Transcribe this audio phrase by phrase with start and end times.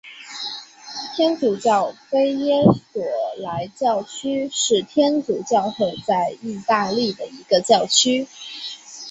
[1.15, 3.03] 天主教菲耶索
[3.37, 8.27] 莱教区是天主教会在义大利的一个教区。